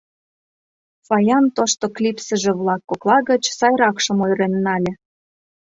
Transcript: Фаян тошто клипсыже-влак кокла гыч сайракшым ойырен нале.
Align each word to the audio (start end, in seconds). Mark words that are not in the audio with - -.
Фаян 1.07 1.45
тошто 1.55 1.85
клипсыже-влак 1.95 2.81
кокла 2.89 3.17
гыч 3.29 3.43
сайракшым 3.59 4.17
ойырен 4.25 4.53
нале. 4.65 4.93